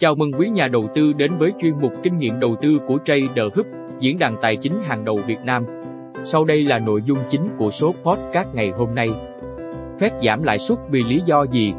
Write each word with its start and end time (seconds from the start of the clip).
Chào 0.00 0.14
mừng 0.14 0.32
quý 0.32 0.48
nhà 0.48 0.68
đầu 0.68 0.88
tư 0.94 1.12
đến 1.12 1.32
với 1.38 1.52
chuyên 1.60 1.80
mục 1.80 1.92
kinh 2.02 2.18
nghiệm 2.18 2.40
đầu 2.40 2.56
tư 2.60 2.78
của 2.86 2.98
Trader 3.04 3.54
Hub, 3.54 3.66
diễn 4.00 4.18
đàn 4.18 4.36
tài 4.42 4.56
chính 4.56 4.82
hàng 4.82 5.04
đầu 5.04 5.20
Việt 5.26 5.38
Nam. 5.44 5.64
Sau 6.24 6.44
đây 6.44 6.64
là 6.64 6.78
nội 6.78 7.02
dung 7.02 7.18
chính 7.28 7.48
của 7.58 7.70
số 7.70 7.94
podcast 8.04 8.48
ngày 8.54 8.70
hôm 8.70 8.94
nay. 8.94 9.10
Phép 10.00 10.10
giảm 10.22 10.42
lãi 10.42 10.58
suất 10.58 10.78
vì 10.90 11.02
lý 11.02 11.20
do 11.24 11.42
gì? 11.42 11.74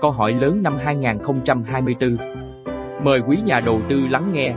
Câu 0.00 0.10
hỏi 0.10 0.32
lớn 0.32 0.62
năm 0.62 0.76
2024. 0.84 2.16
Mời 3.04 3.20
quý 3.28 3.36
nhà 3.44 3.60
đầu 3.66 3.80
tư 3.88 4.06
lắng 4.10 4.30
nghe. 4.32 4.54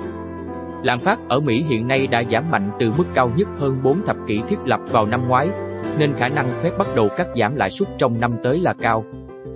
Lạm 0.83 0.99
phát 0.99 1.19
ở 1.29 1.39
Mỹ 1.39 1.63
hiện 1.63 1.87
nay 1.87 2.07
đã 2.07 2.23
giảm 2.31 2.51
mạnh 2.51 2.69
từ 2.79 2.91
mức 2.97 3.05
cao 3.13 3.31
nhất 3.37 3.47
hơn 3.59 3.77
4 3.83 3.97
thập 4.05 4.17
kỷ 4.27 4.41
thiết 4.47 4.59
lập 4.65 4.79
vào 4.91 5.05
năm 5.05 5.27
ngoái, 5.27 5.49
nên 5.97 6.13
khả 6.13 6.27
năng 6.27 6.49
phép 6.61 6.71
bắt 6.77 6.87
đầu 6.95 7.09
cắt 7.17 7.27
giảm 7.35 7.55
lãi 7.55 7.69
suất 7.69 7.89
trong 7.97 8.19
năm 8.19 8.35
tới 8.43 8.59
là 8.59 8.73
cao. 8.73 9.05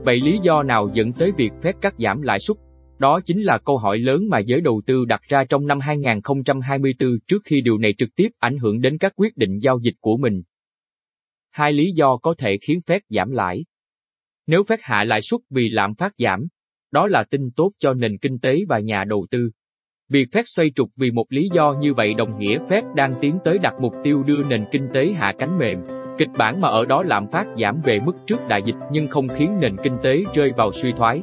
Vậy 0.05 0.19
lý 0.19 0.37
do 0.41 0.63
nào 0.63 0.89
dẫn 0.93 1.13
tới 1.13 1.31
việc 1.37 1.51
phép 1.61 1.75
cắt 1.81 1.93
giảm 1.97 2.21
lãi 2.21 2.39
suất? 2.39 2.57
Đó 2.99 3.19
chính 3.25 3.43
là 3.43 3.57
câu 3.57 3.77
hỏi 3.77 3.97
lớn 3.97 4.29
mà 4.29 4.39
giới 4.39 4.61
đầu 4.61 4.81
tư 4.85 5.05
đặt 5.05 5.21
ra 5.27 5.43
trong 5.43 5.67
năm 5.67 5.79
2024 5.79 7.09
trước 7.27 7.41
khi 7.45 7.61
điều 7.61 7.77
này 7.77 7.93
trực 7.97 8.09
tiếp 8.15 8.27
ảnh 8.39 8.57
hưởng 8.57 8.81
đến 8.81 8.97
các 8.97 9.13
quyết 9.15 9.37
định 9.37 9.59
giao 9.59 9.79
dịch 9.79 9.95
của 9.99 10.17
mình. 10.17 10.43
Hai 11.49 11.73
lý 11.73 11.91
do 11.91 12.17
có 12.17 12.35
thể 12.37 12.57
khiến 12.61 12.79
Fed 12.85 12.99
giảm 13.09 13.31
lãi. 13.31 13.65
Nếu 14.47 14.61
Fed 14.61 14.77
hạ 14.81 15.03
lãi 15.03 15.21
suất 15.21 15.41
vì 15.49 15.69
lạm 15.69 15.95
phát 15.95 16.13
giảm, 16.17 16.47
đó 16.91 17.07
là 17.07 17.23
tin 17.23 17.51
tốt 17.55 17.71
cho 17.79 17.93
nền 17.93 18.17
kinh 18.17 18.39
tế 18.39 18.59
và 18.69 18.79
nhà 18.79 19.03
đầu 19.03 19.27
tư. 19.31 19.49
Việc 20.09 20.27
Fed 20.31 20.43
xoay 20.45 20.71
trục 20.75 20.89
vì 20.95 21.11
một 21.11 21.25
lý 21.29 21.49
do 21.53 21.75
như 21.81 21.93
vậy 21.93 22.13
đồng 22.13 22.39
nghĩa 22.39 22.59
Fed 22.59 22.95
đang 22.95 23.15
tiến 23.21 23.37
tới 23.43 23.57
đặt 23.57 23.73
mục 23.81 23.93
tiêu 24.03 24.23
đưa 24.23 24.43
nền 24.43 24.65
kinh 24.71 24.87
tế 24.93 25.13
hạ 25.13 25.33
cánh 25.39 25.57
mềm. 25.57 25.79
Kịch 26.17 26.29
bản 26.37 26.61
mà 26.61 26.69
ở 26.69 26.85
đó 26.85 27.03
lạm 27.03 27.27
phát 27.31 27.45
giảm 27.61 27.81
về 27.83 27.99
mức 27.99 28.13
trước 28.27 28.39
đại 28.49 28.61
dịch 28.65 28.75
nhưng 28.91 29.07
không 29.07 29.27
khiến 29.27 29.59
nền 29.59 29.75
kinh 29.83 29.97
tế 30.03 30.23
rơi 30.35 30.51
vào 30.57 30.71
suy 30.71 30.91
thoái. 30.91 31.21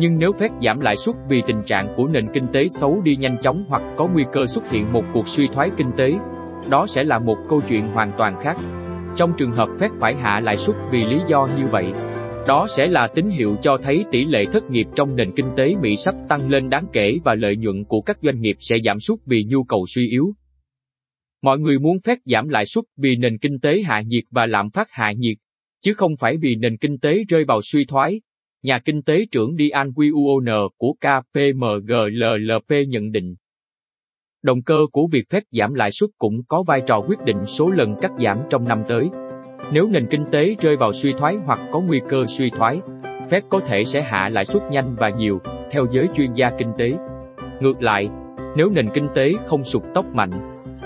Nhưng 0.00 0.18
nếu 0.18 0.32
phép 0.32 0.50
giảm 0.62 0.80
lãi 0.80 0.96
suất 0.96 1.16
vì 1.28 1.42
tình 1.46 1.62
trạng 1.66 1.94
của 1.96 2.06
nền 2.06 2.26
kinh 2.32 2.46
tế 2.52 2.68
xấu 2.68 3.00
đi 3.04 3.16
nhanh 3.16 3.36
chóng 3.42 3.64
hoặc 3.68 3.82
có 3.96 4.06
nguy 4.06 4.24
cơ 4.32 4.46
xuất 4.46 4.70
hiện 4.70 4.92
một 4.92 5.04
cuộc 5.12 5.28
suy 5.28 5.48
thoái 5.52 5.70
kinh 5.76 5.90
tế, 5.96 6.12
đó 6.70 6.86
sẽ 6.86 7.04
là 7.04 7.18
một 7.18 7.36
câu 7.48 7.60
chuyện 7.68 7.86
hoàn 7.86 8.12
toàn 8.18 8.34
khác. 8.42 8.56
Trong 9.16 9.32
trường 9.38 9.52
hợp 9.52 9.68
phép 9.80 9.88
phải 10.00 10.14
hạ 10.14 10.40
lãi 10.40 10.56
suất 10.56 10.76
vì 10.92 11.04
lý 11.04 11.20
do 11.28 11.48
như 11.58 11.66
vậy, 11.66 11.92
đó 12.48 12.66
sẽ 12.68 12.86
là 12.86 13.08
tín 13.14 13.30
hiệu 13.30 13.56
cho 13.62 13.78
thấy 13.82 14.04
tỷ 14.10 14.24
lệ 14.24 14.44
thất 14.52 14.70
nghiệp 14.70 14.86
trong 14.94 15.16
nền 15.16 15.32
kinh 15.36 15.46
tế 15.56 15.74
Mỹ 15.82 15.96
sắp 15.96 16.14
tăng 16.28 16.50
lên 16.50 16.70
đáng 16.70 16.86
kể 16.92 17.18
và 17.24 17.34
lợi 17.34 17.56
nhuận 17.56 17.84
của 17.84 18.00
các 18.00 18.18
doanh 18.22 18.40
nghiệp 18.40 18.56
sẽ 18.60 18.76
giảm 18.84 19.00
sút 19.00 19.20
vì 19.26 19.44
nhu 19.48 19.64
cầu 19.64 19.84
suy 19.88 20.10
yếu. 20.10 20.32
Mọi 21.42 21.58
người 21.58 21.78
muốn 21.78 22.00
phép 22.04 22.18
giảm 22.24 22.48
lãi 22.48 22.66
suất 22.66 22.84
vì 22.96 23.16
nền 23.16 23.38
kinh 23.38 23.60
tế 23.60 23.82
hạ 23.82 24.02
nhiệt 24.06 24.24
và 24.30 24.46
lạm 24.46 24.70
phát 24.70 24.88
hạ 24.90 25.12
nhiệt, 25.12 25.36
chứ 25.80 25.94
không 25.94 26.16
phải 26.16 26.36
vì 26.36 26.54
nền 26.54 26.76
kinh 26.76 26.98
tế 26.98 27.24
rơi 27.28 27.44
vào 27.44 27.60
suy 27.62 27.84
thoái, 27.84 28.20
Nhà 28.62 28.78
kinh 28.78 29.02
tế 29.02 29.26
trưởng 29.32 29.56
Dian 29.56 29.92
Qiuon 29.92 30.68
của 30.78 30.92
KPMGLLP 31.00 32.70
nhận 32.88 33.12
định. 33.12 33.34
Động 34.42 34.62
cơ 34.62 34.78
của 34.92 35.06
việc 35.12 35.30
phép 35.30 35.42
giảm 35.50 35.74
lãi 35.74 35.90
suất 35.92 36.10
cũng 36.18 36.42
có 36.48 36.62
vai 36.62 36.82
trò 36.86 37.00
quyết 37.08 37.18
định 37.24 37.46
số 37.46 37.70
lần 37.70 37.94
cắt 38.00 38.10
giảm 38.18 38.38
trong 38.50 38.68
năm 38.68 38.82
tới. 38.88 39.10
Nếu 39.72 39.88
nền 39.88 40.06
kinh 40.10 40.24
tế 40.32 40.54
rơi 40.60 40.76
vào 40.76 40.92
suy 40.92 41.12
thoái 41.12 41.36
hoặc 41.36 41.60
có 41.72 41.80
nguy 41.80 42.00
cơ 42.08 42.26
suy 42.26 42.50
thoái, 42.50 42.80
Fed 43.30 43.40
có 43.48 43.60
thể 43.60 43.84
sẽ 43.84 44.00
hạ 44.00 44.28
lãi 44.28 44.44
suất 44.44 44.62
nhanh 44.70 44.96
và 44.98 45.08
nhiều, 45.08 45.40
theo 45.70 45.86
giới 45.90 46.08
chuyên 46.14 46.32
gia 46.32 46.50
kinh 46.58 46.72
tế. 46.78 46.92
Ngược 47.60 47.82
lại, 47.82 48.08
nếu 48.56 48.70
nền 48.70 48.88
kinh 48.94 49.08
tế 49.14 49.32
không 49.46 49.64
sụt 49.64 49.82
tốc 49.94 50.06
mạnh, 50.14 50.30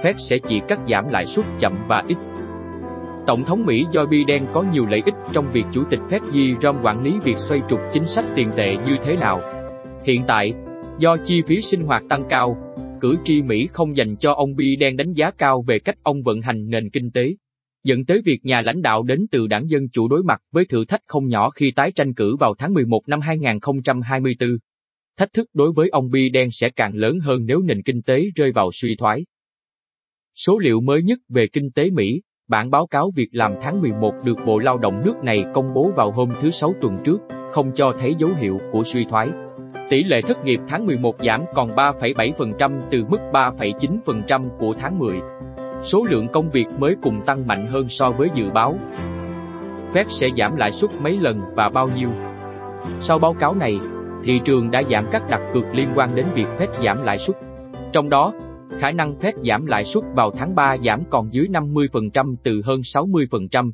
Fed 0.03 0.15
sẽ 0.17 0.39
chỉ 0.39 0.61
cắt 0.69 0.81
giảm 0.89 1.09
lãi 1.09 1.27
suất 1.27 1.47
chậm 1.59 1.77
và 1.89 2.05
ít. 2.09 2.17
Tổng 3.27 3.45
thống 3.45 3.67
Mỹ 3.67 3.85
Joe 3.93 4.09
Biden 4.09 4.47
có 4.53 4.65
nhiều 4.73 4.87
lợi 4.87 5.03
ích 5.05 5.15
trong 5.33 5.53
việc 5.53 5.65
Chủ 5.73 5.85
tịch 5.91 6.01
Fed 6.09 6.21
Jerome 6.21 6.83
quản 6.83 7.05
lý 7.05 7.13
việc 7.25 7.39
xoay 7.39 7.61
trục 7.69 7.81
chính 7.93 8.07
sách 8.07 8.25
tiền 8.37 8.51
tệ 8.57 8.77
như 8.77 8.97
thế 9.05 9.17
nào. 9.17 9.41
Hiện 10.05 10.23
tại, 10.27 10.55
do 10.99 11.17
chi 11.25 11.43
phí 11.47 11.63
sinh 11.63 11.83
hoạt 11.83 12.03
tăng 12.09 12.25
cao, 12.29 12.57
cử 13.01 13.17
tri 13.25 13.43
Mỹ 13.43 13.67
không 13.73 13.97
dành 13.97 14.17
cho 14.17 14.33
ông 14.33 14.57
Biden 14.57 14.97
đánh 14.97 15.13
giá 15.13 15.31
cao 15.31 15.65
về 15.67 15.79
cách 15.79 15.99
ông 16.03 16.23
vận 16.23 16.41
hành 16.41 16.71
nền 16.71 16.91
kinh 16.91 17.11
tế, 17.11 17.35
dẫn 17.85 18.05
tới 18.05 18.23
việc 18.25 18.45
nhà 18.45 18.61
lãnh 18.61 18.83
đạo 18.83 19.03
đến 19.03 19.27
từ 19.31 19.47
đảng 19.47 19.71
Dân 19.71 19.89
Chủ 19.89 20.09
đối 20.09 20.23
mặt 20.23 20.43
với 20.53 20.65
thử 20.65 20.85
thách 20.85 21.03
không 21.07 21.29
nhỏ 21.29 21.51
khi 21.51 21.73
tái 21.77 21.93
tranh 21.93 22.15
cử 22.15 22.37
vào 22.37 22.55
tháng 22.59 22.75
11 22.75 23.09
năm 23.09 23.21
2024. 23.21 24.51
Thách 25.17 25.33
thức 25.33 25.49
đối 25.55 25.73
với 25.73 25.89
ông 25.89 26.11
Biden 26.11 26.49
sẽ 26.53 26.71
càng 26.71 26.95
lớn 26.95 27.19
hơn 27.21 27.47
nếu 27.47 27.61
nền 27.61 27.83
kinh 27.83 28.03
tế 28.03 28.25
rơi 28.37 28.53
vào 28.53 28.71
suy 28.73 28.97
thoái. 28.97 29.25
Số 30.35 30.59
liệu 30.59 30.81
mới 30.81 31.03
nhất 31.03 31.19
về 31.29 31.47
kinh 31.47 31.71
tế 31.71 31.91
Mỹ, 31.91 32.21
Bản 32.49 32.71
báo 32.71 32.87
cáo 32.87 33.11
việc 33.17 33.29
làm 33.33 33.55
tháng 33.61 33.83
11 33.83 34.15
được 34.25 34.39
Bộ 34.47 34.59
Lao 34.59 34.79
động 34.79 35.03
nước 35.05 35.25
này 35.25 35.45
công 35.55 35.75
bố 35.75 35.91
vào 35.97 36.11
hôm 36.11 36.31
thứ 36.41 36.51
Sáu 36.51 36.75
tuần 36.81 36.99
trước, 37.05 37.23
không 37.53 37.73
cho 37.75 37.93
thấy 37.99 38.15
dấu 38.15 38.31
hiệu 38.37 38.61
của 38.73 38.83
suy 38.85 39.05
thoái. 39.05 39.29
Tỷ 39.91 40.05
lệ 40.05 40.23
thất 40.23 40.45
nghiệp 40.45 40.61
tháng 40.69 40.87
11 40.87 41.17
giảm 41.19 41.41
còn 41.55 41.75
3,7% 41.75 42.81
từ 42.91 43.05
mức 43.09 43.19
3,9% 43.33 44.49
của 44.59 44.75
tháng 44.79 44.99
10. 44.99 45.17
Số 45.83 46.05
lượng 46.05 46.29
công 46.29 46.51
việc 46.51 46.67
mới 46.79 46.97
cùng 47.03 47.21
tăng 47.27 47.47
mạnh 47.47 47.67
hơn 47.67 47.89
so 47.89 48.11
với 48.11 48.29
dự 48.35 48.51
báo. 48.51 48.75
Fed 49.93 50.05
sẽ 50.09 50.29
giảm 50.37 50.57
lãi 50.57 50.73
suất 50.73 50.91
mấy 51.03 51.19
lần 51.21 51.41
và 51.57 51.69
bao 51.69 51.89
nhiêu? 51.97 52.09
Sau 53.01 53.19
báo 53.19 53.35
cáo 53.35 53.55
này, 53.55 53.79
thị 54.25 54.41
trường 54.45 54.71
đã 54.71 54.83
giảm 54.83 55.07
các 55.11 55.23
đặt 55.31 55.41
cược 55.53 55.75
liên 55.75 55.89
quan 55.95 56.11
đến 56.15 56.27
việc 56.35 56.47
Fed 56.59 56.85
giảm 56.85 57.03
lãi 57.03 57.19
suất. 57.19 57.37
Trong 57.93 58.09
đó, 58.09 58.33
khả 58.81 58.91
năng 58.91 59.19
Fed 59.19 59.33
giảm 59.45 59.67
lãi 59.67 59.85
suất 59.85 60.05
vào 60.17 60.31
tháng 60.37 60.55
3 60.55 60.77
giảm 60.85 61.03
còn 61.11 61.33
dưới 61.33 61.47
50% 61.49 62.37
từ 62.45 62.63
hơn 62.65 62.81
60%. 62.81 63.73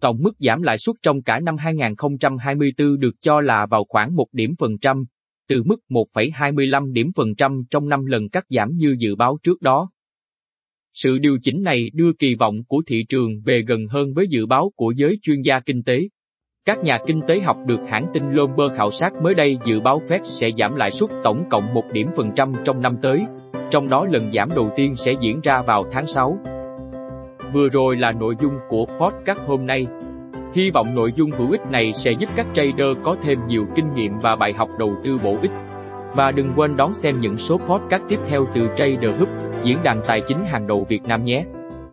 Tổng 0.00 0.16
mức 0.20 0.32
giảm 0.38 0.62
lãi 0.62 0.78
suất 0.78 0.96
trong 1.02 1.22
cả 1.22 1.40
năm 1.40 1.56
2024 1.56 2.98
được 2.98 3.14
cho 3.20 3.40
là 3.40 3.66
vào 3.66 3.84
khoảng 3.88 4.16
1 4.16 4.26
điểm 4.32 4.54
phần 4.58 4.78
trăm, 4.78 5.04
từ 5.48 5.62
mức 5.62 5.80
1,25 5.88 6.92
điểm 6.92 7.10
phần 7.16 7.34
trăm 7.34 7.62
trong 7.70 7.88
năm 7.88 8.06
lần 8.06 8.28
cắt 8.28 8.44
giảm 8.48 8.70
như 8.76 8.96
dự 8.98 9.16
báo 9.16 9.38
trước 9.42 9.62
đó. 9.62 9.90
Sự 10.94 11.18
điều 11.18 11.38
chỉnh 11.42 11.62
này 11.62 11.90
đưa 11.94 12.12
kỳ 12.18 12.34
vọng 12.34 12.64
của 12.68 12.82
thị 12.86 13.04
trường 13.08 13.30
về 13.44 13.62
gần 13.62 13.86
hơn 13.86 14.14
với 14.14 14.26
dự 14.28 14.46
báo 14.46 14.70
của 14.76 14.92
giới 14.96 15.18
chuyên 15.22 15.40
gia 15.42 15.60
kinh 15.60 15.82
tế. 15.82 16.08
Các 16.68 16.84
nhà 16.84 16.98
kinh 17.06 17.22
tế 17.22 17.40
học 17.40 17.56
được 17.66 17.80
hãng 17.88 18.06
tin 18.12 18.32
Bloomberg 18.32 18.74
khảo 18.76 18.90
sát 18.90 19.14
mới 19.22 19.34
đây 19.34 19.58
dự 19.64 19.80
báo 19.80 20.00
Fed 20.08 20.20
sẽ 20.24 20.50
giảm 20.56 20.74
lãi 20.76 20.90
suất 20.90 21.10
tổng 21.24 21.44
cộng 21.50 21.74
1 21.74 21.82
điểm 21.92 22.08
phần 22.16 22.30
trăm 22.36 22.52
trong 22.64 22.82
năm 22.82 22.96
tới, 23.02 23.26
trong 23.70 23.88
đó 23.88 24.06
lần 24.10 24.32
giảm 24.32 24.48
đầu 24.56 24.70
tiên 24.76 24.96
sẽ 24.96 25.12
diễn 25.20 25.40
ra 25.40 25.62
vào 25.62 25.84
tháng 25.92 26.06
6. 26.06 26.38
Vừa 27.52 27.68
rồi 27.68 27.96
là 27.96 28.12
nội 28.12 28.34
dung 28.40 28.52
của 28.68 28.86
podcast 29.00 29.38
hôm 29.46 29.66
nay. 29.66 29.86
Hy 30.54 30.70
vọng 30.70 30.94
nội 30.94 31.12
dung 31.16 31.30
hữu 31.30 31.50
ích 31.50 31.70
này 31.70 31.92
sẽ 31.94 32.12
giúp 32.12 32.30
các 32.36 32.46
trader 32.52 32.96
có 33.02 33.16
thêm 33.22 33.38
nhiều 33.46 33.66
kinh 33.74 33.94
nghiệm 33.94 34.18
và 34.18 34.36
bài 34.36 34.52
học 34.52 34.68
đầu 34.78 34.92
tư 35.04 35.18
bổ 35.24 35.36
ích. 35.42 35.52
Và 36.14 36.32
đừng 36.32 36.52
quên 36.56 36.76
đón 36.76 36.94
xem 36.94 37.20
những 37.20 37.38
số 37.38 37.58
podcast 37.58 38.02
tiếp 38.08 38.18
theo 38.26 38.46
từ 38.54 38.68
Trader 38.76 39.18
Hub, 39.18 39.28
diễn 39.62 39.78
đàn 39.82 40.00
tài 40.06 40.20
chính 40.28 40.44
hàng 40.44 40.66
đầu 40.66 40.86
Việt 40.88 41.02
Nam 41.04 41.24
nhé. 41.24 41.44